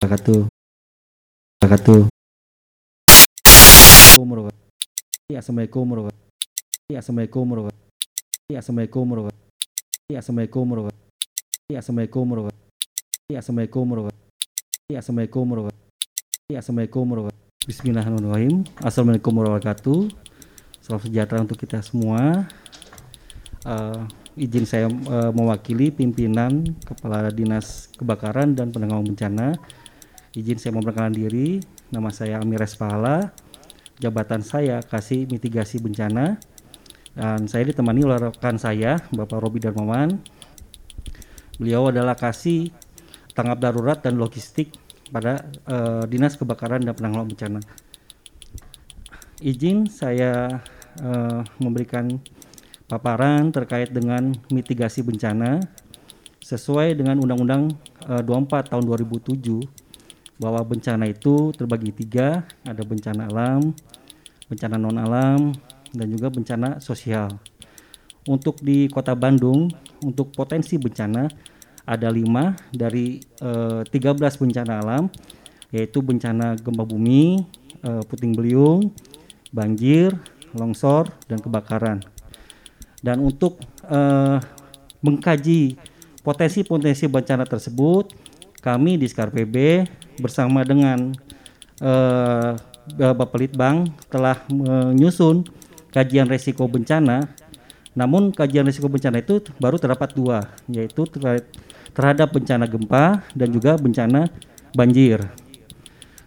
wabarakatuh. 0.00 0.48
Wabarakatuh. 1.60 2.08
Assalamualaikum 3.44 4.24
warahmatullahi 4.24 4.56
Assalamualaikum 6.96 7.44
warahmatullahi 7.44 8.56
Assalamualaikum 8.56 9.04
warahmatullahi 9.04 10.16
Assalamualaikum 10.16 10.64
warahmatullahi 10.72 11.76
Assalamualaikum 11.76 12.32
warahmatullahi 12.32 13.36
Assalamualaikum 13.36 13.84
warahmatullahi 13.84 14.96
Assalamualaikum 14.96 15.44
warahmatullahi 15.52 16.56
Assalamualaikum 16.56 17.04
Bismillahirrahmanirrahim 17.68 18.64
Assalamualaikum 18.80 19.32
warahmatullahi 19.36 19.60
wabarakatuh 19.60 20.00
Salam 20.80 21.04
sejahtera 21.04 21.44
untuk 21.44 21.60
kita 21.60 21.84
semua 21.84 22.48
uh, 23.68 24.00
Izin 24.34 24.64
saya 24.64 24.88
uh, 24.88 25.28
mewakili 25.30 25.92
pimpinan 25.92 26.72
Kepala 26.88 27.28
Dinas 27.28 27.92
Kebakaran 28.00 28.56
dan 28.56 28.72
Penanggulangan 28.72 29.12
Bencana 29.12 29.60
Izin 30.30 30.62
saya 30.62 30.72
memperkenalkan 30.78 31.16
diri 31.16 31.58
Nama 31.90 32.10
saya 32.14 32.38
Amir 32.38 32.62
Espala 32.62 33.34
jabatan 34.00 34.40
saya 34.40 34.80
kasih 34.80 35.28
mitigasi 35.28 35.76
bencana 35.78 36.40
dan 37.12 37.44
saya 37.50 37.68
ditemani 37.68 38.00
oleh 38.06 38.32
rekan 38.32 38.56
saya 38.56 38.96
Bapak 39.12 39.42
Robi 39.42 39.60
Darmawan. 39.60 40.16
Beliau 41.60 41.92
adalah 41.92 42.16
kasih 42.16 42.72
tanggap 43.36 43.60
darurat 43.60 43.98
dan 44.00 44.16
logistik 44.16 44.72
pada 45.12 45.44
uh, 45.68 46.06
Dinas 46.08 46.40
Kebakaran 46.40 46.80
dan 46.80 46.96
Penanggulangan 46.96 47.30
Bencana. 47.34 47.60
Izin 49.44 49.90
saya 49.90 50.62
uh, 51.04 51.42
memberikan 51.60 52.16
paparan 52.88 53.52
terkait 53.52 53.92
dengan 53.92 54.32
mitigasi 54.48 55.04
bencana 55.04 55.60
sesuai 56.40 56.96
dengan 56.96 57.20
Undang-Undang 57.20 57.74
uh, 58.08 58.22
24 58.24 58.72
tahun 58.72 58.84
2007 58.86 59.79
bahwa 60.40 60.64
bencana 60.64 61.04
itu 61.04 61.52
terbagi 61.52 61.92
tiga, 61.92 62.48
ada 62.64 62.80
bencana 62.80 63.28
alam, 63.28 63.76
bencana 64.48 64.80
non 64.80 64.96
alam, 64.96 65.52
dan 65.92 66.06
juga 66.08 66.32
bencana 66.32 66.80
sosial. 66.80 67.28
Untuk 68.24 68.64
di 68.64 68.88
Kota 68.88 69.12
Bandung, 69.12 69.68
untuk 70.00 70.32
potensi 70.32 70.80
bencana 70.80 71.28
ada 71.84 72.08
lima 72.08 72.56
dari 72.72 73.20
eh, 73.20 73.84
13 73.84 74.16
bencana 74.40 74.80
alam, 74.80 75.12
yaitu 75.68 76.00
bencana 76.00 76.56
gempa 76.56 76.88
bumi, 76.88 77.44
eh, 77.84 78.02
puting 78.08 78.32
beliung, 78.32 78.88
banjir, 79.52 80.16
longsor, 80.56 81.12
dan 81.28 81.36
kebakaran. 81.36 82.00
Dan 83.04 83.20
untuk 83.20 83.60
eh, 83.92 84.38
mengkaji 85.04 85.76
potensi-potensi 86.24 87.08
bencana 87.08 87.44
tersebut, 87.44 88.12
kami 88.60 89.00
di 89.00 89.08
Skar 89.08 89.32
PB 89.32 89.56
bersama 90.18 90.66
dengan 90.66 91.14
uh, 91.78 92.58
Bapak 92.90 93.38
Litbang 93.38 93.92
telah 94.10 94.42
menyusun 94.50 95.46
kajian 95.94 96.26
resiko 96.26 96.66
bencana. 96.66 97.30
Namun 97.94 98.30
kajian 98.30 98.66
resiko 98.66 98.86
bencana 98.86 99.18
itu 99.18 99.42
baru 99.58 99.76
terdapat 99.78 100.14
dua, 100.14 100.46
yaitu 100.70 101.06
terhadap 101.90 102.30
bencana 102.30 102.66
gempa 102.66 103.26
dan 103.34 103.48
juga 103.50 103.74
bencana 103.78 104.30
banjir. 104.74 105.26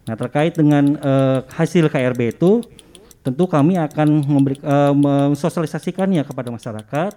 Nah 0.04 0.16
terkait 0.20 0.52
dengan 0.60 1.00
uh, 1.00 1.48
hasil 1.56 1.88
KRB 1.88 2.36
itu, 2.36 2.60
tentu 3.24 3.48
kami 3.48 3.80
akan 3.80 4.08
memberi, 4.28 4.60
uh, 4.60 4.92
mensosialisasikannya 4.92 6.28
kepada 6.28 6.52
masyarakat 6.52 7.14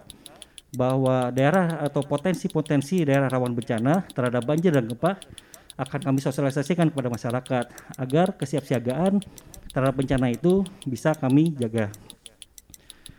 bahwa 0.78 1.34
daerah 1.34 1.83
atau 1.83 2.05
potensi-potensi 2.06 3.03
daerah 3.03 3.27
rawan 3.27 3.51
bencana 3.51 4.06
terhadap 4.14 4.47
banjir 4.47 4.70
dan 4.70 4.86
gempa 4.86 5.19
akan 5.77 6.01
kami 6.13 6.21
sosialisasikan 6.25 6.89
kepada 6.89 7.13
masyarakat 7.13 7.65
agar 8.01 8.27
kesiapsiagaan 8.37 9.21
terhadap 9.73 9.95
bencana 9.97 10.33
itu 10.33 10.64
bisa 10.89 11.13
kami 11.13 11.53
jaga. 11.53 11.92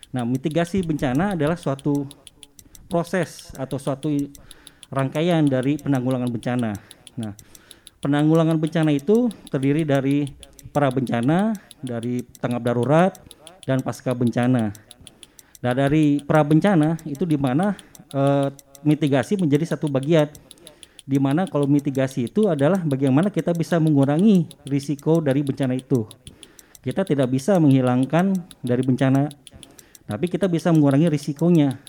Nah, 0.09 0.25
mitigasi 0.25 0.81
bencana 0.81 1.37
adalah 1.37 1.53
suatu 1.53 2.09
proses 2.89 3.53
atau 3.53 3.77
suatu 3.77 4.09
rangkaian 4.89 5.45
dari 5.45 5.77
penanggulangan 5.77 6.31
bencana. 6.33 6.71
Nah, 7.21 7.33
penanggulangan 8.01 8.57
bencana 8.57 8.89
itu 8.89 9.29
terdiri 9.53 9.85
dari 9.85 10.25
para 10.73 10.89
bencana, 10.89 11.53
dari 11.83 12.25
tanggap 12.41 12.61
darurat, 12.65 13.13
dan 13.67 13.83
pasca 13.83 14.15
bencana. 14.15 14.71
Nah, 15.61 15.73
dari 15.75 16.23
pra 16.23 16.41
bencana 16.41 16.97
itu 17.03 17.27
di 17.27 17.35
mana 17.35 17.75
eh, 18.15 18.49
mitigasi 18.87 19.35
menjadi 19.35 19.75
satu 19.75 19.91
bagian 19.91 20.31
di 21.07 21.17
mana 21.23 21.47
kalau 21.47 21.63
mitigasi 21.63 22.27
itu 22.27 22.51
adalah 22.51 22.83
bagaimana 22.83 23.31
kita 23.31 23.55
bisa 23.55 23.79
mengurangi 23.79 24.43
risiko 24.67 25.23
dari 25.23 25.39
bencana 25.39 25.71
itu. 25.79 26.03
Kita 26.83 27.07
tidak 27.07 27.31
bisa 27.31 27.55
menghilangkan 27.63 28.35
dari 28.59 28.83
bencana, 28.83 29.31
tapi 30.03 30.27
kita 30.27 30.51
bisa 30.51 30.75
mengurangi 30.75 31.07
risikonya. 31.07 31.79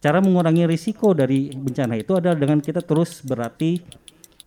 Cara 0.00 0.24
mengurangi 0.24 0.64
risiko 0.64 1.12
dari 1.12 1.52
bencana 1.52 2.00
itu 2.00 2.16
adalah 2.16 2.36
dengan 2.36 2.64
kita 2.64 2.80
terus 2.80 3.20
berarti 3.20 3.80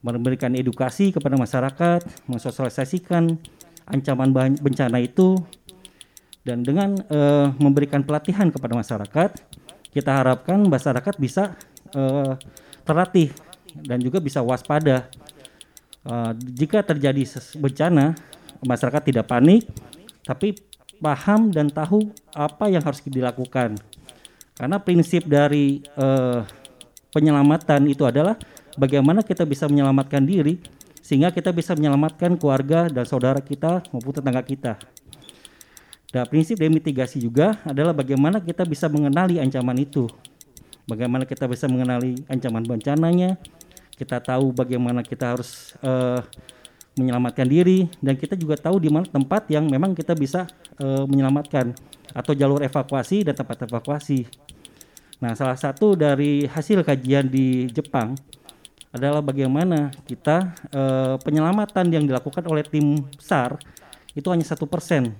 memberikan 0.01 0.57
edukasi 0.57 1.13
kepada 1.13 1.37
masyarakat, 1.37 2.25
mensosialisasikan 2.25 3.37
ancaman 3.85 4.33
bencana 4.57 4.97
itu, 5.01 5.37
dan 6.41 6.65
dengan 6.65 6.97
uh, 7.11 7.53
memberikan 7.61 8.01
pelatihan 8.01 8.49
kepada 8.49 8.73
masyarakat, 8.73 9.29
kita 9.93 10.11
harapkan 10.23 10.61
masyarakat 10.65 11.13
bisa 11.19 11.53
uh, 11.93 12.37
terlatih 12.87 13.29
dan 13.75 14.01
juga 14.01 14.17
bisa 14.23 14.41
waspada. 14.41 15.09
Uh, 16.07 16.31
jika 16.55 16.81
terjadi 16.81 17.27
bencana, 17.59 18.15
masyarakat 18.63 19.01
tidak 19.03 19.25
panik, 19.27 19.67
tapi 20.23 20.55
paham 20.99 21.49
dan 21.49 21.71
tahu 21.71 22.11
apa 22.35 22.67
yang 22.67 22.83
harus 22.83 22.99
dilakukan. 23.03 23.79
Karena 24.59 24.77
prinsip 24.79 25.23
dari 25.23 25.79
uh, 25.95 26.43
penyelamatan 27.15 27.87
itu 27.87 28.03
adalah 28.03 28.35
bagaimana 28.75 29.23
kita 29.23 29.47
bisa 29.47 29.71
menyelamatkan 29.71 30.23
diri 30.23 30.59
sehingga 30.99 31.31
kita 31.33 31.49
bisa 31.55 31.73
menyelamatkan 31.73 32.37
keluarga 32.37 32.85
dan 32.91 33.07
saudara 33.07 33.39
kita 33.39 33.81
maupun 33.89 34.13
tetangga 34.13 34.43
kita. 34.43 34.73
Dan 36.09 36.25
prinsip 36.25 36.57
dari 36.57 36.73
mitigasi 36.73 37.21
juga 37.21 37.57
adalah 37.65 37.93
bagaimana 37.93 38.41
kita 38.41 38.65
bisa 38.65 38.89
mengenali 38.89 39.37
ancaman 39.37 39.77
itu. 39.77 40.09
Bagaimana 40.89 41.21
kita 41.21 41.45
bisa 41.45 41.69
mengenali 41.69 42.17
ancaman 42.25 42.65
bencananya, 42.65 43.37
kita 43.99 44.23
tahu 44.23 44.55
bagaimana 44.55 45.03
kita 45.03 45.35
harus 45.35 45.75
uh, 45.83 46.23
menyelamatkan 46.95 47.43
diri 47.43 47.91
dan 47.99 48.15
kita 48.15 48.39
juga 48.39 48.55
tahu 48.55 48.79
di 48.79 48.87
mana 48.87 49.03
tempat 49.03 49.51
yang 49.51 49.67
memang 49.67 49.91
kita 49.91 50.15
bisa 50.15 50.47
uh, 50.79 51.03
menyelamatkan 51.03 51.75
atau 52.15 52.31
jalur 52.31 52.63
evakuasi 52.63 53.27
dan 53.27 53.35
tempat 53.35 53.67
evakuasi. 53.67 54.23
Nah, 55.19 55.35
salah 55.35 55.59
satu 55.59 55.99
dari 55.99 56.47
hasil 56.47 56.79
kajian 56.87 57.27
di 57.27 57.67
Jepang 57.67 58.15
adalah 58.95 59.19
bagaimana 59.19 59.91
kita 60.07 60.55
uh, 60.71 61.15
penyelamatan 61.19 61.91
yang 61.91 62.07
dilakukan 62.07 62.41
oleh 62.47 62.63
tim 62.63 63.03
SAR 63.19 63.59
itu 64.15 64.25
hanya 64.31 64.47
satu 64.47 64.65
persen. 64.65 65.13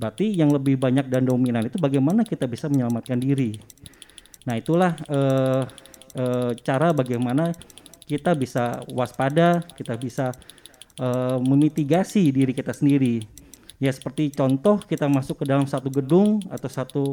Berarti 0.00 0.34
yang 0.34 0.50
lebih 0.50 0.80
banyak 0.80 1.06
dan 1.06 1.28
dominan 1.28 1.62
itu 1.62 1.78
bagaimana 1.78 2.26
kita 2.26 2.48
bisa 2.50 2.66
menyelamatkan 2.66 3.20
diri. 3.22 3.54
Nah, 4.48 4.58
itulah 4.58 4.98
uh, 5.06 5.62
e, 6.12 6.24
cara 6.60 6.92
bagaimana 6.92 7.52
kita 8.04 8.36
bisa 8.36 8.84
waspada, 8.92 9.64
kita 9.76 9.96
bisa 9.96 10.32
e, 10.96 11.08
memitigasi 11.40 12.32
diri 12.32 12.52
kita 12.52 12.72
sendiri. 12.72 13.24
Ya 13.82 13.90
seperti 13.90 14.30
contoh 14.30 14.78
kita 14.78 15.10
masuk 15.10 15.42
ke 15.42 15.44
dalam 15.48 15.66
satu 15.66 15.90
gedung 15.90 16.38
atau 16.46 16.70
satu 16.70 17.04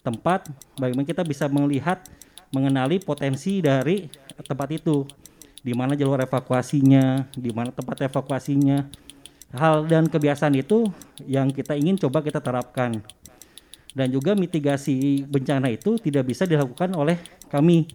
tempat, 0.00 0.48
bagaimana 0.74 1.06
kita 1.06 1.22
bisa 1.22 1.46
melihat, 1.46 2.02
mengenali 2.50 2.98
potensi 2.98 3.62
dari 3.62 4.10
tempat 4.42 4.68
itu, 4.74 5.06
di 5.62 5.70
mana 5.76 5.94
jalur 5.94 6.18
evakuasinya, 6.18 7.30
di 7.36 7.54
mana 7.54 7.70
tempat 7.70 8.10
evakuasinya. 8.10 8.90
Hal 9.54 9.86
dan 9.86 10.06
kebiasaan 10.06 10.54
itu 10.58 10.86
yang 11.26 11.50
kita 11.50 11.74
ingin 11.78 11.98
coba 11.98 12.22
kita 12.22 12.42
terapkan. 12.42 13.02
Dan 13.90 14.10
juga 14.14 14.38
mitigasi 14.38 15.26
bencana 15.26 15.66
itu 15.70 15.98
tidak 15.98 16.30
bisa 16.30 16.46
dilakukan 16.46 16.94
oleh 16.94 17.18
kami 17.50 17.90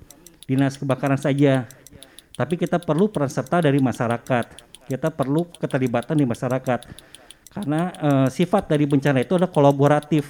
dinas 0.45 0.77
kebakaran 0.77 1.17
saja, 1.17 1.65
tapi 2.35 2.59
kita 2.59 2.77
perlu 2.77 3.07
peran 3.09 3.31
serta 3.31 3.63
dari 3.63 3.79
masyarakat. 3.79 4.45
Kita 4.85 5.09
perlu 5.09 5.49
keterlibatan 5.57 6.21
di 6.21 6.25
masyarakat 6.29 6.79
karena 7.49 7.89
e, 7.95 8.09
sifat 8.29 8.69
dari 8.69 8.85
bencana 8.85 9.23
itu 9.23 9.33
adalah 9.33 9.49
kolaboratif. 9.49 10.29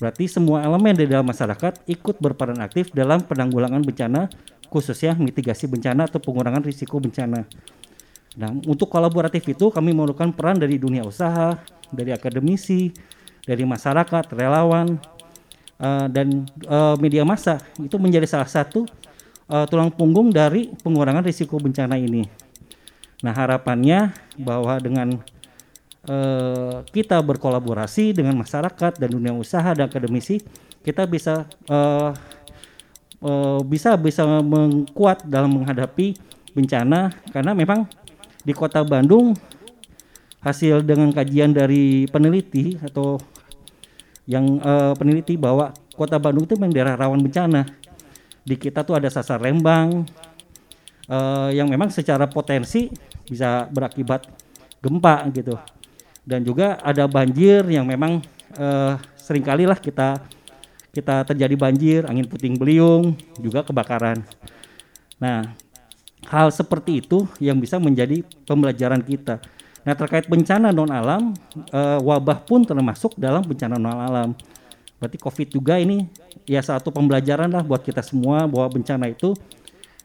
Berarti 0.00 0.26
semua 0.26 0.66
elemen 0.66 0.96
di 0.98 1.06
dalam 1.06 1.22
masyarakat 1.22 1.86
ikut 1.86 2.18
berperan 2.18 2.58
aktif 2.58 2.90
dalam 2.90 3.22
penanggulangan 3.22 3.84
bencana, 3.84 4.26
khususnya 4.66 5.14
mitigasi 5.14 5.70
bencana 5.70 6.10
atau 6.10 6.18
pengurangan 6.18 6.66
risiko 6.66 6.98
bencana. 6.98 7.46
Nah, 8.34 8.50
untuk 8.66 8.90
kolaboratif 8.90 9.46
itu 9.46 9.70
kami 9.70 9.94
memerlukan 9.94 10.34
peran 10.34 10.58
dari 10.58 10.74
dunia 10.74 11.06
usaha, 11.06 11.54
dari 11.94 12.10
akademisi, 12.10 12.90
dari 13.46 13.62
masyarakat, 13.62 14.34
relawan, 14.34 14.98
uh, 15.78 16.06
dan 16.10 16.42
uh, 16.66 16.98
media 16.98 17.22
massa 17.22 17.62
itu 17.78 17.94
menjadi 18.00 18.26
salah 18.26 18.50
satu 18.50 18.88
uh, 19.48 19.64
tulang 19.68 19.92
punggung 19.92 20.32
dari 20.32 20.70
pengurangan 20.82 21.24
risiko 21.24 21.60
bencana 21.60 21.96
ini. 21.98 22.24
Nah 23.24 23.32
harapannya 23.32 24.12
bahwa 24.36 24.76
dengan 24.80 25.16
uh, 26.08 26.84
kita 26.92 27.20
berkolaborasi 27.24 28.12
dengan 28.12 28.36
masyarakat 28.40 29.00
dan 29.00 29.08
dunia 29.08 29.32
usaha 29.32 29.72
dan 29.72 29.88
akademisi, 29.88 30.44
kita 30.84 31.08
bisa 31.08 31.48
uh, 31.72 32.12
uh, 33.24 33.60
bisa 33.64 33.96
bisa 33.96 34.24
mengkuat 34.24 35.24
dalam 35.24 35.56
menghadapi 35.56 36.16
bencana 36.54 37.10
karena 37.32 37.56
memang 37.56 37.88
di 38.44 38.52
kota 38.52 38.84
Bandung 38.84 39.34
hasil 40.44 40.84
dengan 40.84 41.08
kajian 41.08 41.56
dari 41.56 42.04
peneliti 42.12 42.76
atau 42.84 43.16
yang 44.28 44.60
uh, 44.60 44.92
peneliti 44.92 45.40
bahwa 45.40 45.72
kota 45.96 46.20
Bandung 46.20 46.44
itu 46.44 46.54
memang 46.60 46.72
daerah 46.76 46.94
rawan 47.00 47.20
bencana. 47.24 47.64
Di 48.44 48.60
kita 48.60 48.84
tuh 48.84 49.00
ada 49.00 49.08
sasar 49.08 49.40
Lembang 49.40 50.04
uh, 51.08 51.48
yang 51.50 51.66
memang 51.66 51.88
secara 51.88 52.28
potensi 52.28 52.92
bisa 53.24 53.64
berakibat 53.72 54.28
gempa 54.84 55.24
gitu. 55.32 55.56
Dan 56.24 56.44
juga 56.44 56.76
ada 56.80 57.08
banjir 57.08 57.64
yang 57.68 57.88
memang 57.88 58.20
uh, 58.60 59.00
sering 59.16 59.44
kali 59.44 59.64
lah 59.64 59.80
kita 59.80 60.20
kita 60.94 61.26
terjadi 61.26 61.58
banjir, 61.58 62.00
angin 62.06 62.22
puting 62.22 62.54
beliung, 62.54 63.18
juga 63.42 63.66
kebakaran. 63.66 64.22
Nah, 65.18 65.42
hal 66.30 66.54
seperti 66.54 67.02
itu 67.02 67.26
yang 67.42 67.58
bisa 67.58 67.82
menjadi 67.82 68.22
pembelajaran 68.46 69.02
kita. 69.02 69.42
Nah 69.84 69.92
terkait 69.92 70.24
bencana 70.24 70.72
non 70.72 70.88
alam, 70.88 71.36
e, 71.68 71.80
wabah 72.00 72.40
pun 72.48 72.64
termasuk 72.64 73.12
dalam 73.20 73.44
bencana 73.44 73.76
non 73.76 74.00
alam. 74.00 74.30
Berarti 75.04 75.20
COVID 75.20 75.52
juga 75.52 75.76
ini 75.76 76.08
ya 76.48 76.64
satu 76.64 76.88
pembelajaran 76.88 77.52
lah 77.52 77.60
buat 77.60 77.84
kita 77.84 78.00
semua 78.00 78.48
bahwa 78.48 78.72
bencana 78.80 79.12
itu 79.12 79.36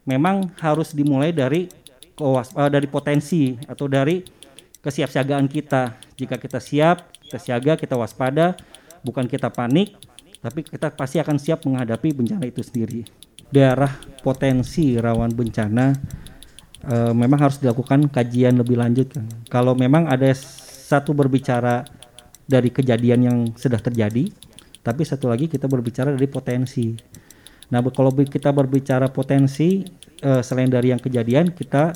memang 0.04 0.52
harus 0.60 0.92
dimulai 0.92 1.32
dari 1.32 1.72
kewas, 2.20 2.52
e, 2.52 2.62
dari 2.68 2.84
potensi 2.92 3.56
atau 3.64 3.88
dari 3.88 4.20
kesiapsiagaan 4.84 5.48
kita. 5.48 5.96
Jika 6.20 6.36
kita 6.36 6.60
siap, 6.60 7.16
kita 7.24 7.40
siaga, 7.40 7.80
kita 7.80 7.96
waspada, 7.96 8.60
bukan 9.08 9.24
kita 9.24 9.48
panik, 9.48 9.96
tapi 10.44 10.68
kita 10.68 10.92
pasti 10.92 11.24
akan 11.24 11.40
siap 11.40 11.64
menghadapi 11.64 12.12
bencana 12.12 12.44
itu 12.44 12.60
sendiri. 12.60 13.08
Daerah 13.56 13.96
potensi 14.20 15.00
rawan 15.00 15.32
bencana 15.32 15.96
uh, 16.92 17.16
memang 17.16 17.40
harus 17.40 17.64
dilakukan 17.64 18.12
kajian 18.12 18.60
lebih 18.60 18.76
lanjut. 18.76 19.16
Kalau 19.48 19.80
memang 19.80 20.12
ada 20.12 20.28
satu 20.36 21.16
berbicara 21.16 21.88
dari 22.50 22.68
kejadian 22.68 23.20
yang 23.24 23.38
sudah 23.56 23.80
terjadi, 23.80 24.28
tapi 24.82 25.04
satu 25.04 25.28
lagi 25.28 25.52
kita 25.52 25.68
berbicara 25.68 26.16
dari 26.16 26.28
potensi. 26.30 26.96
Nah, 27.70 27.86
kalau 27.94 28.10
kita 28.16 28.50
berbicara 28.50 29.14
potensi 29.14 29.86
uh, 30.26 30.42
selain 30.42 30.72
dari 30.72 30.90
yang 30.90 30.98
kejadian, 30.98 31.54
kita 31.54 31.94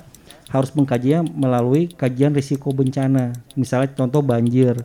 harus 0.53 0.69
mengkajinya 0.77 1.25
melalui 1.25 1.89
kajian 1.89 2.30
risiko 2.30 2.69
bencana. 2.69 3.33
Misalnya 3.57 3.89
contoh 3.97 4.21
banjir. 4.21 4.77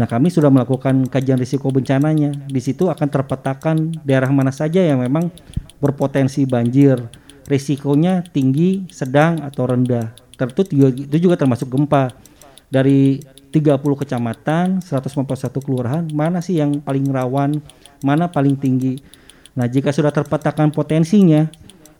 Nah, 0.00 0.08
kami 0.08 0.32
sudah 0.32 0.48
melakukan 0.48 1.04
kajian 1.12 1.36
risiko 1.36 1.68
bencananya. 1.68 2.32
Di 2.48 2.60
situ 2.64 2.88
akan 2.88 3.08
terpetakan 3.12 4.00
daerah 4.00 4.32
mana 4.32 4.48
saja 4.48 4.80
yang 4.80 5.04
memang 5.04 5.28
berpotensi 5.76 6.48
banjir 6.48 6.96
risikonya 7.50 8.22
tinggi, 8.30 8.86
sedang 8.94 9.42
atau 9.42 9.66
rendah. 9.66 10.14
Tentu 10.38 10.62
itu 10.70 11.16
juga 11.18 11.34
termasuk 11.34 11.66
gempa. 11.66 12.14
Dari 12.70 13.18
30 13.50 13.82
kecamatan, 13.82 14.78
151 14.78 15.58
kelurahan, 15.58 16.06
mana 16.14 16.38
sih 16.38 16.62
yang 16.62 16.78
paling 16.78 17.06
rawan, 17.10 17.58
mana 18.00 18.30
paling 18.30 18.54
tinggi. 18.54 19.02
Nah, 19.58 19.66
jika 19.66 19.90
sudah 19.90 20.14
terpetakan 20.14 20.70
potensinya, 20.70 21.50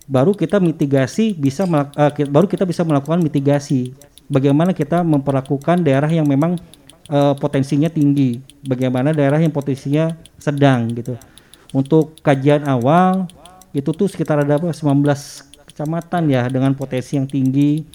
baru 0.06 0.35
kita 0.35 0.62
mitigasi 0.62 1.35
bisa 1.35 1.67
uh, 1.67 2.11
baru 2.31 2.47
kita 2.47 2.62
bisa 2.62 2.87
melakukan 2.87 3.19
mitigasi. 3.19 3.91
Bagaimana 4.31 4.70
kita 4.70 5.02
memperlakukan 5.02 5.82
daerah 5.82 6.06
yang 6.06 6.25
memang 6.25 6.55
uh, 7.11 7.35
potensinya 7.35 7.91
tinggi, 7.91 8.38
bagaimana 8.62 9.11
daerah 9.11 9.43
yang 9.43 9.50
potensinya 9.50 10.14
sedang 10.38 10.87
gitu. 10.94 11.19
Untuk 11.75 12.19
kajian 12.23 12.62
awal 12.67 13.26
itu 13.75 13.91
tuh 13.91 14.06
sekitar 14.11 14.43
ada 14.43 14.58
apa 14.58 14.70
19 14.70 15.02
kecamatan 15.70 16.23
ya 16.26 16.47
dengan 16.50 16.75
potensi 16.75 17.14
yang 17.14 17.31
tinggi 17.31 17.87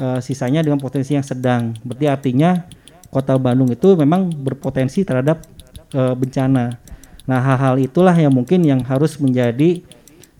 uh, 0.00 0.18
sisanya 0.24 0.64
dengan 0.64 0.80
potensi 0.80 1.12
yang 1.12 1.22
sedang 1.22 1.76
berarti 1.84 2.06
artinya 2.08 2.64
kota 3.12 3.36
Bandung 3.36 3.68
itu 3.68 3.92
memang 3.92 4.32
berpotensi 4.32 5.04
terhadap 5.04 5.44
uh, 5.92 6.16
bencana. 6.16 6.80
Nah 7.28 7.38
hal-hal 7.44 7.76
itulah 7.76 8.16
yang 8.16 8.32
mungkin 8.32 8.64
yang 8.64 8.80
harus 8.80 9.20
menjadi 9.20 9.84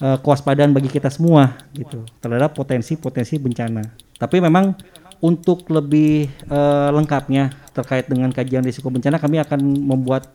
uh, 0.01 0.17
kewaspadaan 0.19 0.73
bagi 0.73 0.89
kita 0.89 1.13
semua 1.13 1.61
gitu 1.77 2.09
terhadap 2.25 2.57
potensi-potensi 2.57 3.37
bencana. 3.37 3.93
Tapi 4.17 4.41
memang 4.41 4.73
untuk 5.21 5.69
lebih 5.69 6.33
uh, 6.49 6.91
lengkapnya 6.91 7.53
terkait 7.77 8.09
dengan 8.09 8.33
kajian 8.33 8.65
risiko 8.65 8.91
bencana 8.91 9.21
kami 9.21 9.39
akan 9.39 9.61
membuat 9.63 10.33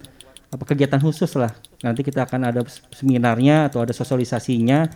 apa 0.47 0.63
kegiatan 0.63 1.01
khusus 1.01 1.33
lah. 1.35 1.51
Nanti 1.83 2.05
kita 2.05 2.23
akan 2.23 2.53
ada 2.53 2.61
seminarnya 2.95 3.67
atau 3.67 3.83
ada 3.83 3.91
sosialisasinya 3.91 4.87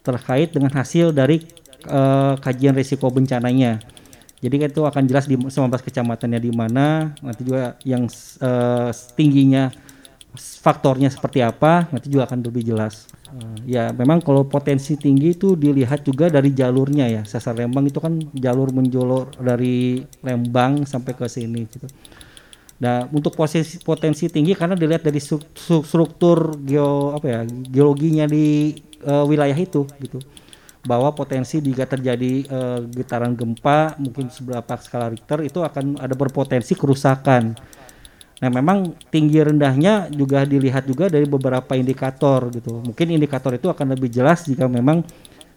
terkait 0.00 0.54
dengan 0.54 0.72
hasil 0.72 1.12
dari 1.12 1.44
uh, 1.90 2.40
kajian 2.40 2.72
risiko 2.72 3.12
bencananya 3.12 3.82
jadi 4.44 4.68
itu 4.68 4.84
akan 4.84 5.08
jelas 5.08 5.24
di 5.24 5.40
19 5.40 5.48
kecamatannya 5.80 6.36
di 6.36 6.52
mana 6.52 7.16
nanti 7.24 7.48
juga 7.48 7.80
yang 7.80 8.04
uh, 8.44 8.92
tingginya 9.16 9.72
faktornya 10.36 11.08
seperti 11.08 11.40
apa 11.40 11.88
nanti 11.88 12.12
juga 12.12 12.28
akan 12.28 12.44
lebih 12.44 12.76
jelas. 12.76 13.08
Uh, 13.32 13.56
ya 13.64 13.88
memang 13.96 14.20
kalau 14.20 14.44
potensi 14.44 15.00
tinggi 15.00 15.32
itu 15.32 15.56
dilihat 15.56 16.04
juga 16.04 16.28
dari 16.28 16.52
jalurnya 16.52 17.08
ya. 17.08 17.22
Sasar 17.24 17.56
Lembang 17.56 17.88
itu 17.88 17.96
kan 18.04 18.20
jalur 18.36 18.68
menjolor 18.68 19.32
dari 19.40 20.04
Lembang 20.20 20.84
sampai 20.84 21.16
ke 21.16 21.24
sini 21.24 21.64
gitu. 21.64 21.88
Nah, 22.84 23.08
untuk 23.08 23.32
posisi 23.32 23.80
potensi 23.80 24.28
tinggi 24.28 24.52
karena 24.52 24.76
dilihat 24.76 25.08
dari 25.08 25.22
struktur 25.22 26.58
geo 26.60 27.16
apa 27.16 27.26
ya, 27.26 27.40
geologinya 27.48 28.28
di 28.28 28.76
uh, 29.08 29.24
wilayah 29.24 29.56
itu 29.56 29.88
gitu. 30.04 30.20
Bahwa 30.84 31.16
potensi 31.16 31.64
jika 31.64 31.88
terjadi 31.88 32.44
uh, 32.48 32.80
getaran 32.92 33.32
gempa 33.32 33.96
mungkin 33.96 34.28
seberapa 34.28 34.76
skala 34.76 35.12
Richter 35.12 35.40
itu 35.40 35.64
akan 35.64 35.96
ada 35.96 36.12
berpotensi 36.12 36.76
kerusakan. 36.76 37.56
Nah, 38.44 38.50
memang 38.52 38.92
tinggi 39.08 39.40
rendahnya 39.40 40.12
juga 40.12 40.44
dilihat 40.44 40.84
juga 40.84 41.08
dari 41.08 41.24
beberapa 41.24 41.72
indikator 41.72 42.52
gitu. 42.52 42.84
Mungkin 42.84 43.16
indikator 43.16 43.56
itu 43.56 43.72
akan 43.72 43.96
lebih 43.96 44.12
jelas 44.12 44.44
jika 44.44 44.68
memang 44.68 45.00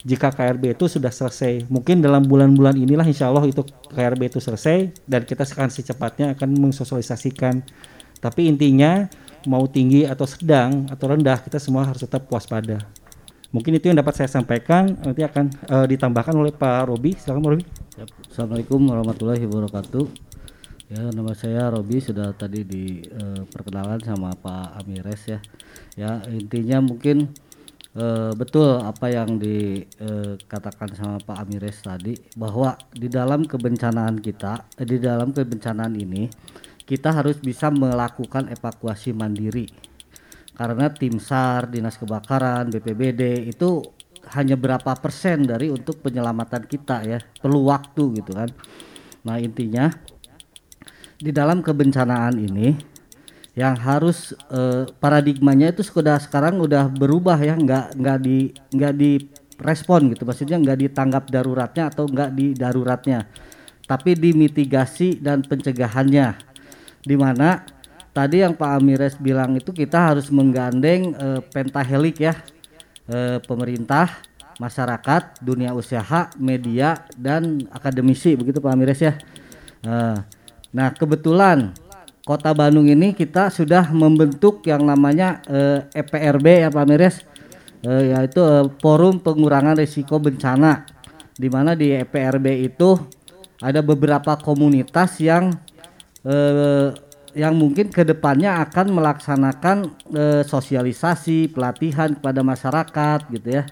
jika 0.07 0.31
KRB 0.31 0.77
itu 0.77 0.87
sudah 0.87 1.11
selesai. 1.11 1.67
Mungkin 1.67 1.99
dalam 1.99 2.23
bulan-bulan 2.23 2.79
inilah 2.79 3.03
insya 3.03 3.27
Allah 3.27 3.43
itu 3.43 3.65
KRB 3.91 4.31
itu 4.31 4.39
selesai 4.39 4.93
dan 5.03 5.27
kita 5.27 5.43
akan 5.43 5.67
secepatnya 5.67 6.37
akan 6.37 6.49
mensosialisasikan. 6.69 7.59
Tapi 8.23 8.47
intinya 8.47 9.09
mau 9.49 9.67
tinggi 9.67 10.07
atau 10.07 10.23
sedang 10.23 10.87
atau 10.87 11.05
rendah 11.11 11.43
kita 11.43 11.59
semua 11.59 11.83
harus 11.83 11.99
tetap 11.99 12.23
waspada. 12.31 12.83
Mungkin 13.55 13.79
itu 13.79 13.87
yang 13.87 13.97
dapat 13.97 14.13
saya 14.19 14.29
sampaikan. 14.29 14.91
Nanti 14.99 15.23
akan 15.23 15.45
uh, 15.71 15.85
ditambahkan 15.87 16.35
oleh 16.35 16.51
Pak 16.51 16.91
Robi. 16.91 17.15
Silakan 17.15 17.41
Pak 17.43 17.51
Robi. 17.55 17.65
Assalamualaikum 18.27 18.79
warahmatullahi 18.83 19.43
wabarakatuh. 19.47 20.05
Ya, 20.87 21.03
nama 21.11 21.35
saya 21.35 21.67
Robi 21.71 21.99
sudah 21.99 22.31
tadi 22.35 22.63
diperkenalkan 22.63 23.99
uh, 24.03 24.07
sama 24.07 24.29
Pak 24.35 24.83
Amires 24.83 25.23
ya. 25.27 25.39
Ya, 25.95 26.23
intinya 26.31 26.79
mungkin 26.79 27.31
uh, 27.97 28.31
betul 28.35 28.79
apa 28.79 29.11
yang 29.11 29.35
dikatakan 29.35 30.89
uh, 30.93 30.95
sama 30.95 31.15
Pak 31.23 31.37
Amires 31.43 31.83
tadi 31.83 32.15
bahwa 32.37 32.77
di 32.93 33.07
dalam 33.09 33.43
kebencanaan 33.43 34.21
kita 34.21 34.63
eh, 34.79 34.87
di 34.87 35.01
dalam 35.01 35.33
kebencanaan 35.33 35.97
ini 35.97 36.29
kita 36.87 37.11
harus 37.11 37.41
bisa 37.43 37.67
melakukan 37.67 38.47
evakuasi 38.47 39.11
mandiri 39.11 39.67
karena 40.57 40.89
tim 40.89 41.21
SAR, 41.21 41.69
Dinas 41.69 42.01
Kebakaran, 42.01 42.73
BPBD 42.73 43.45
itu 43.45 43.85
hanya 44.33 44.57
berapa 44.57 44.97
persen 44.97 45.45
dari 45.45 45.69
untuk 45.69 46.01
penyelamatan 46.01 46.65
kita 46.65 47.05
ya 47.05 47.21
perlu 47.39 47.69
waktu 47.69 48.17
gitu 48.19 48.33
kan. 48.33 48.49
Nah 49.23 49.37
intinya 49.37 49.93
di 51.21 51.29
dalam 51.29 51.61
kebencanaan 51.61 52.35
ini 52.41 52.73
yang 53.57 53.73
harus 53.77 54.37
uh, 54.53 54.85
paradigmanya 55.01 55.73
itu 55.73 55.81
sudah 55.81 56.21
sekarang 56.21 56.61
udah 56.61 56.89
berubah 56.89 57.37
ya 57.41 57.57
nggak 57.57 57.97
nggak 57.97 58.17
di 58.21 58.37
nggak 58.73 58.93
di 58.97 59.11
respon 59.61 60.13
gitu. 60.13 60.25
Maksudnya 60.25 60.57
nggak 60.57 60.77
ditanggap 60.89 61.23
daruratnya 61.29 61.89
atau 61.93 62.09
nggak 62.09 62.33
di 62.33 62.53
daruratnya. 62.57 63.29
Tapi 63.87 64.17
dimitigasi 64.17 65.21
dan 65.23 65.45
pencegahannya. 65.45 66.37
Di 67.07 67.15
mana 67.15 67.76
tadi 68.17 68.41
yang 68.41 68.57
Pak 68.57 68.81
Amires 68.81 69.13
bilang 69.21 69.53
itu 69.53 69.69
kita 69.69 70.09
harus 70.09 70.33
menggandeng 70.33 71.13
uh, 71.13 71.37
pentahelik 71.53 72.17
ya 72.25 72.33
uh, 73.13 73.37
pemerintah 73.45 74.09
masyarakat 74.57 75.37
dunia 75.45 75.77
usaha 75.77 76.33
media 76.41 77.05
dan 77.13 77.61
akademisi 77.69 78.33
begitu 78.33 78.57
Pak 78.57 78.73
Amires 78.73 78.97
ya. 79.05 79.13
Uh, 79.85 80.17
nah 80.73 80.89
kebetulan 80.89 81.77
Kota 82.27 82.51
Bandung 82.51 82.91
ini 82.91 83.15
kita 83.15 83.47
sudah 83.47 83.87
membentuk 83.87 84.59
yang 84.67 84.83
namanya 84.83 85.39
eh, 85.47 85.87
EPRB 85.95 86.67
ya 86.67 86.67
Pak 86.67 86.83
Mires, 86.83 87.23
uh, 87.87 88.03
yaitu 88.03 88.43
uh, 88.43 88.67
Forum 88.83 89.23
Pengurangan 89.23 89.79
Risiko 89.79 90.19
Bencana, 90.19 90.83
di 91.39 91.47
mana 91.47 91.71
di 91.71 91.95
EPRB 91.95 92.67
itu 92.67 92.99
ada 93.63 93.79
beberapa 93.79 94.35
komunitas 94.43 95.23
yang 95.23 95.55
eh, 96.27 96.91
yang 97.37 97.53
mungkin 97.53 97.93
ke 97.93 98.01
depannya 98.01 98.65
akan 98.65 98.97
melaksanakan 98.97 99.77
eh, 100.11 100.41
sosialisasi 100.41 101.53
pelatihan 101.53 102.17
kepada 102.17 102.41
masyarakat 102.41 103.29
gitu 103.29 103.61
ya. 103.61 103.63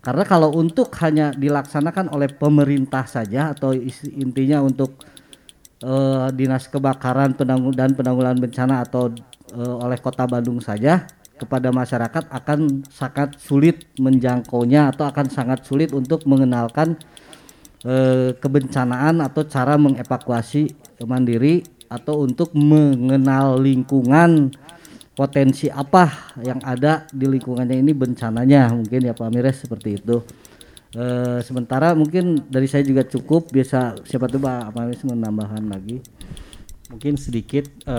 Karena 0.00 0.24
kalau 0.24 0.56
untuk 0.56 0.88
hanya 1.04 1.28
dilaksanakan 1.36 2.08
oleh 2.16 2.32
pemerintah 2.32 3.04
saja 3.04 3.52
atau 3.52 3.76
intinya 4.16 4.64
untuk 4.64 4.96
uh, 5.84 6.32
dinas 6.32 6.64
kebakaran 6.72 7.36
dan 7.76 7.92
penanggulangan 7.92 8.40
bencana 8.40 8.80
atau 8.80 9.12
uh, 9.52 9.84
oleh 9.84 10.00
kota 10.00 10.24
Bandung 10.24 10.56
saja 10.64 11.04
kepada 11.36 11.68
masyarakat 11.68 12.32
akan 12.32 12.84
sangat 12.88 13.36
sulit 13.40 13.88
menjangkaunya 14.00 14.88
atau 14.88 15.04
akan 15.04 15.28
sangat 15.28 15.68
sulit 15.68 15.92
untuk 15.92 16.24
mengenalkan 16.24 16.96
uh, 17.84 18.32
kebencanaan 18.40 19.20
atau 19.20 19.44
cara 19.44 19.76
mengevakuasi 19.76 20.72
mandiri 21.04 21.60
atau 21.90 22.22
untuk 22.22 22.54
mengenal 22.54 23.58
lingkungan 23.58 24.54
potensi 25.18 25.68
apa 25.68 26.32
yang 26.40 26.62
ada 26.62 27.04
di 27.10 27.28
lingkungannya 27.28 27.82
ini 27.82 27.92
bencananya 27.92 28.72
mungkin 28.72 29.04
ya 29.04 29.12
Pak 29.12 29.26
Amires 29.26 29.66
seperti 29.66 30.00
itu. 30.00 30.22
E, 30.96 31.04
sementara 31.44 31.92
mungkin 31.92 32.46
dari 32.48 32.64
saya 32.70 32.86
juga 32.86 33.04
cukup 33.04 33.52
biasa 33.52 34.00
siapa 34.06 34.30
tuh 34.30 34.40
Pak 34.40 34.72
Amires 34.72 35.02
menambahkan 35.04 35.66
lagi. 35.66 36.00
Mungkin 36.88 37.20
sedikit 37.20 37.68
e, 37.84 37.96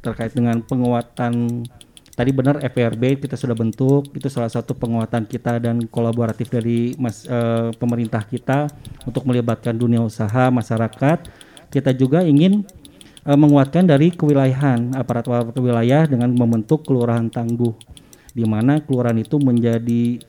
terkait 0.00 0.32
dengan 0.32 0.62
penguatan 0.64 1.66
tadi 2.14 2.30
benar 2.30 2.62
FRB 2.62 3.26
kita 3.26 3.34
sudah 3.34 3.58
bentuk 3.58 4.08
itu 4.14 4.30
salah 4.30 4.48
satu 4.48 4.72
penguatan 4.78 5.26
kita 5.26 5.58
dan 5.58 5.82
kolaboratif 5.90 6.48
dari 6.48 6.94
mas, 6.96 7.26
e, 7.26 7.70
pemerintah 7.76 8.22
kita 8.24 8.70
untuk 9.04 9.26
melibatkan 9.26 9.76
dunia 9.76 10.00
usaha 10.00 10.48
masyarakat. 10.48 11.43
Kita 11.74 11.90
juga 11.90 12.22
ingin 12.22 12.62
uh, 13.26 13.34
menguatkan 13.34 13.82
dari 13.82 14.14
kewilayahan 14.14 14.94
aparat 14.94 15.26
wilayah 15.58 16.06
dengan 16.06 16.30
membentuk 16.30 16.86
kelurahan 16.86 17.26
tangguh 17.26 17.74
di 18.30 18.46
mana 18.46 18.78
kelurahan 18.78 19.18
itu 19.18 19.42
menjadi 19.42 20.22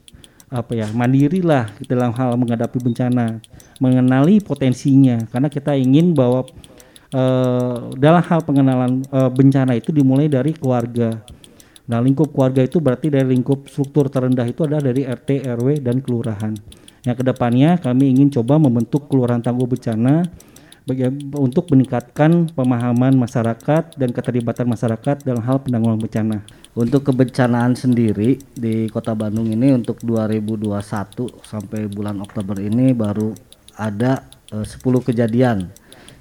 apa 0.49 0.77
ya 0.77 0.87
mandiri 0.93 1.41
lah 1.41 1.69
dalam 1.89 2.13
hal 2.13 2.37
menghadapi 2.37 2.77
bencana 2.81 3.41
mengenali 3.81 4.41
potensinya. 4.41 5.25
Karena 5.29 5.49
kita 5.49 5.73
ingin 5.77 6.17
bahwa 6.17 6.45
uh, 7.13 7.93
dalam 7.97 8.21
hal 8.25 8.41
pengenalan 8.45 9.05
uh, 9.09 9.29
bencana 9.29 9.77
itu 9.77 9.93
dimulai 9.93 10.29
dari 10.29 10.53
keluarga. 10.53 11.21
Nah 11.85 12.01
lingkup 12.01 12.33
keluarga 12.33 12.65
itu 12.65 12.81
berarti 12.81 13.13
dari 13.13 13.29
lingkup 13.37 13.69
struktur 13.69 14.09
terendah 14.09 14.45
itu 14.45 14.65
adalah 14.65 14.85
dari 14.85 15.05
RT 15.05 15.45
RW 15.45 15.81
dan 15.81 16.01
kelurahan. 16.01 16.53
Yang 17.05 17.21
ke 17.21 17.23
depannya 17.25 17.77
kami 17.77 18.09
ingin 18.17 18.33
coba 18.33 18.57
membentuk 18.57 19.05
kelurahan 19.09 19.41
tangguh 19.41 19.69
bencana 19.69 20.25
untuk 21.33 21.73
meningkatkan 21.73 22.53
pemahaman 22.53 23.17
masyarakat 23.17 23.97
dan 23.97 24.09
keterlibatan 24.13 24.69
masyarakat 24.69 25.25
dalam 25.25 25.41
hal 25.41 25.57
penanggulangan 25.65 26.01
bencana. 26.05 26.37
Untuk 26.77 27.09
kebencanaan 27.09 27.73
sendiri 27.73 28.37
di 28.53 28.85
Kota 28.93 29.17
Bandung 29.17 29.49
ini 29.49 29.73
untuk 29.73 29.97
2021 30.05 31.41
sampai 31.41 31.89
bulan 31.89 32.21
Oktober 32.21 32.61
ini 32.61 32.93
baru 32.93 33.33
ada 33.81 34.29
e, 34.53 34.61
eh, 34.61 34.65
10 34.67 35.01
kejadian 35.01 35.73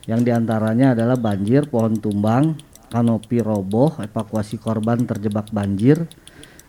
yang 0.09 0.21
di 0.25 0.33
antaranya 0.33 0.97
adalah 0.97 1.21
banjir, 1.21 1.69
pohon 1.69 2.01
tumbang, 2.01 2.57
kanopi 2.89 3.45
roboh, 3.45 4.01
evakuasi 4.01 4.57
korban 4.57 5.05
terjebak 5.05 5.53
banjir, 5.53 6.09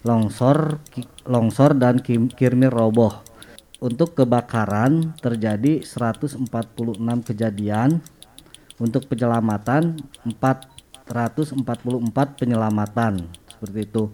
longsor, 0.04 0.84
longsor 1.24 1.80
dan 1.80 2.04
kirmir 2.36 2.76
roboh 2.76 3.24
untuk 3.80 4.16
kebakaran 4.16 5.16
terjadi 5.20 5.84
146 5.84 6.48
kejadian. 7.32 8.00
Untuk 8.76 9.08
penyelamatan 9.08 9.96
444 10.28 11.56
penyelamatan. 12.36 13.24
Seperti 13.48 13.80
itu. 13.88 14.12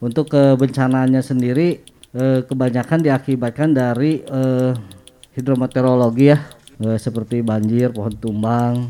Untuk 0.00 0.32
kebencanaannya 0.32 1.20
sendiri 1.20 1.84
eh, 2.16 2.40
kebanyakan 2.48 3.04
diakibatkan 3.04 3.76
dari 3.76 4.24
eh, 4.24 4.72
hidrometeorologi 5.36 6.24
ya. 6.32 6.40
Eh, 6.78 6.96
seperti 6.96 7.42
banjir 7.42 7.90
pohon 7.90 8.14
tumbang 8.16 8.86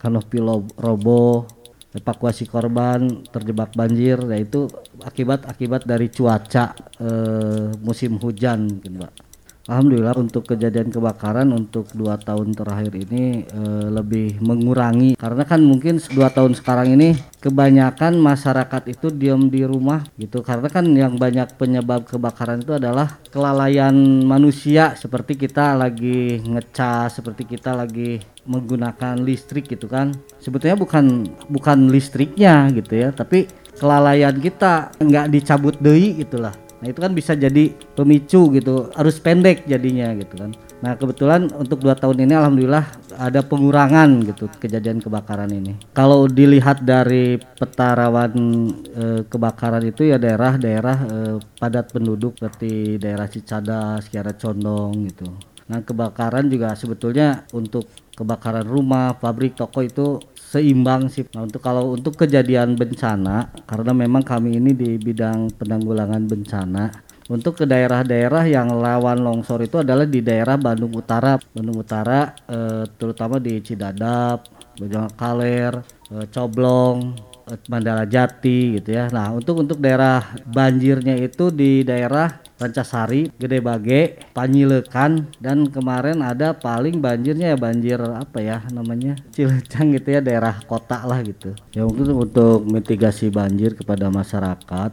kanopi 0.00 0.40
roboh 0.80 1.44
evakuasi 1.92 2.48
korban 2.48 3.26
terjebak 3.28 3.76
banjir 3.76 4.16
yaitu 4.32 4.64
akibat 5.04 5.44
akibat 5.44 5.84
dari 5.84 6.08
cuaca 6.08 6.72
eh, 6.96 7.68
musim 7.84 8.16
hujan 8.16 8.80
mungkin 8.80 9.04
mbak 9.04 9.27
Alhamdulillah 9.68 10.16
untuk 10.16 10.48
kejadian 10.48 10.88
kebakaran 10.88 11.52
untuk 11.52 11.92
dua 11.92 12.16
tahun 12.16 12.56
terakhir 12.56 12.88
ini 12.96 13.44
e, 13.44 13.62
lebih 13.92 14.40
mengurangi. 14.40 15.12
Karena 15.20 15.44
kan 15.44 15.60
mungkin 15.60 16.00
dua 16.08 16.32
tahun 16.32 16.56
sekarang 16.56 16.96
ini 16.96 17.12
kebanyakan 17.36 18.16
masyarakat 18.16 18.88
itu 18.88 19.12
diam 19.12 19.52
di 19.52 19.68
rumah 19.68 20.08
gitu. 20.16 20.40
Karena 20.40 20.72
kan 20.72 20.88
yang 20.96 21.20
banyak 21.20 21.60
penyebab 21.60 22.08
kebakaran 22.08 22.64
itu 22.64 22.80
adalah 22.80 23.20
kelalaian 23.28 23.92
manusia. 24.24 24.96
Seperti 24.96 25.36
kita 25.36 25.76
lagi 25.76 26.40
ngecas 26.48 27.20
seperti 27.20 27.44
kita 27.44 27.76
lagi 27.76 28.24
menggunakan 28.48 29.20
listrik 29.20 29.68
gitu 29.68 29.84
kan. 29.84 30.16
Sebetulnya 30.40 30.80
bukan 30.80 31.28
bukan 31.52 31.92
listriknya 31.92 32.72
gitu 32.72 32.96
ya 32.96 33.12
tapi 33.12 33.44
kelalaian 33.76 34.32
kita 34.32 34.96
nggak 34.96 35.28
dicabut 35.28 35.76
deui 35.76 36.24
gitulah 36.24 36.56
Nah 36.78 36.86
itu 36.86 36.98
kan 37.02 37.10
bisa 37.10 37.34
jadi 37.34 37.74
pemicu 37.98 38.54
gitu, 38.54 38.90
harus 38.94 39.18
pendek 39.18 39.66
jadinya 39.66 40.14
gitu 40.14 40.34
kan. 40.38 40.50
Nah 40.78 40.94
kebetulan 40.94 41.50
untuk 41.58 41.82
dua 41.82 41.98
tahun 41.98 42.22
ini 42.22 42.38
alhamdulillah 42.38 42.86
ada 43.18 43.42
pengurangan 43.42 44.22
gitu 44.22 44.46
kejadian 44.62 45.02
kebakaran 45.02 45.50
ini. 45.50 45.74
Kalau 45.90 46.30
dilihat 46.30 46.86
dari 46.86 47.34
peta 47.34 47.98
rawan 47.98 48.32
e, 48.94 49.04
kebakaran 49.26 49.82
itu 49.82 50.06
ya 50.06 50.22
daerah-daerah 50.22 50.96
e, 51.02 51.16
padat 51.58 51.90
penduduk 51.90 52.38
seperti 52.38 52.94
daerah 53.02 53.26
Cicadas, 53.26 54.06
Kiara 54.06 54.38
Condong 54.38 55.10
gitu. 55.10 55.26
Nah 55.66 55.82
kebakaran 55.82 56.46
juga 56.46 56.78
sebetulnya 56.78 57.42
untuk 57.50 57.90
kebakaran 58.14 58.66
rumah, 58.66 59.18
pabrik, 59.18 59.58
toko 59.58 59.82
itu 59.82 60.22
seimbang 60.48 61.12
sih. 61.12 61.28
Nah, 61.36 61.44
untuk 61.44 61.60
kalau 61.60 61.92
untuk 61.92 62.16
kejadian 62.16 62.72
bencana 62.72 63.52
karena 63.68 63.92
memang 63.92 64.24
kami 64.24 64.56
ini 64.56 64.72
di 64.72 64.96
bidang 64.96 65.52
penanggulangan 65.60 66.24
bencana 66.24 67.08
untuk 67.28 67.60
ke 67.60 67.64
daerah-daerah 67.68 68.48
yang 68.48 68.72
lawan 68.80 69.20
longsor 69.20 69.60
itu 69.60 69.84
adalah 69.84 70.08
di 70.08 70.24
daerah 70.24 70.56
Bandung 70.56 70.96
Utara, 70.96 71.36
Bandung 71.52 71.84
Utara 71.84 72.32
eh, 72.48 72.88
terutama 72.96 73.36
di 73.36 73.60
Cidadap, 73.60 74.48
Bojong 74.80 75.12
Kaler, 75.12 75.76
eh, 76.08 76.26
Coblong, 76.32 77.12
eh, 77.52 77.60
Mandala 77.68 78.08
Jati 78.08 78.80
gitu 78.80 78.96
ya. 78.96 79.12
Nah, 79.12 79.36
untuk 79.36 79.60
untuk 79.60 79.76
daerah 79.76 80.24
banjirnya 80.48 81.20
itu 81.20 81.52
di 81.52 81.84
daerah 81.84 82.32
Rancasari, 82.58 83.30
Gede 83.38 83.62
Bage, 83.62 84.18
Panyilekan 84.34 85.30
dan 85.38 85.70
kemarin 85.70 86.20
ada 86.20 86.52
paling 86.52 86.98
banjirnya 86.98 87.54
ya 87.54 87.58
banjir 87.58 87.98
apa 88.02 88.38
ya 88.42 88.58
namanya 88.74 89.14
Cilecang 89.30 89.94
gitu 89.94 90.18
ya 90.18 90.20
daerah 90.20 90.58
kota 90.66 91.06
lah 91.06 91.22
gitu. 91.22 91.54
Ya 91.70 91.86
mungkin 91.86 92.10
untuk 92.12 92.66
mitigasi 92.66 93.30
banjir 93.30 93.78
kepada 93.78 94.10
masyarakat 94.10 94.90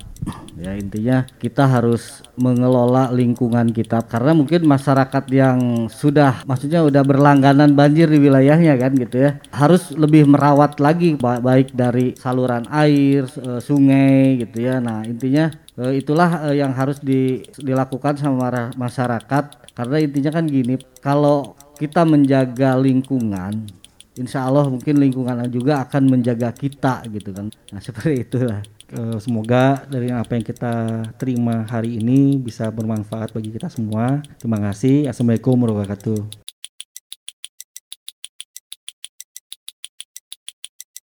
ya 0.56 0.72
intinya 0.74 1.28
kita 1.38 1.68
harus 1.68 2.24
mengelola 2.40 3.12
lingkungan 3.12 3.70
kita 3.70 4.02
karena 4.08 4.32
mungkin 4.34 4.66
masyarakat 4.66 5.24
yang 5.30 5.88
sudah 5.92 6.42
maksudnya 6.48 6.82
udah 6.82 7.04
berlangganan 7.04 7.76
banjir 7.76 8.10
di 8.10 8.18
wilayahnya 8.18 8.74
kan 8.80 8.96
gitu 8.96 9.22
ya 9.22 9.32
harus 9.52 9.92
lebih 9.94 10.26
merawat 10.26 10.80
lagi 10.80 11.18
baik 11.20 11.74
dari 11.76 12.16
saluran 12.16 12.66
air, 12.72 13.26
eh, 13.26 13.62
sungai 13.62 14.46
gitu 14.46 14.64
ya. 14.64 14.80
Nah 14.80 15.04
intinya 15.06 15.52
itulah 15.92 16.48
uh, 16.48 16.56
yang 16.56 16.72
harus 16.72 17.04
di, 17.04 17.44
dilakukan 17.60 18.16
sama 18.16 18.72
masyarakat. 18.80 19.44
Karena 19.76 19.98
intinya 20.00 20.32
kan 20.32 20.48
gini 20.48 20.80
kalau 21.04 21.60
kita 21.76 22.08
menjaga 22.08 22.80
lingkungan 22.80 23.68
insya 24.16 24.48
Allah 24.48 24.72
mungkin 24.72 24.96
lingkungan 24.96 25.44
juga 25.52 25.84
akan 25.84 26.08
menjaga 26.08 26.56
kita 26.56 27.04
gitu 27.12 27.36
kan. 27.36 27.52
Nah 27.52 27.82
seperti 27.86 28.26
itulah. 28.26 28.64
Uh, 28.86 29.18
semoga 29.18 29.82
dari 29.90 30.14
apa 30.14 30.38
yang 30.38 30.46
kita 30.46 31.04
terima 31.18 31.66
hari 31.66 31.98
ini 31.98 32.38
bisa 32.38 32.70
bermanfaat 32.70 33.34
bagi 33.34 33.52
kita 33.52 33.68
semua. 33.68 34.22
Terima 34.38 34.62
kasih. 34.62 35.10
Assalamualaikum 35.10 35.58
warahmatullahi 35.58 35.90
wabarakatuh 35.90 36.45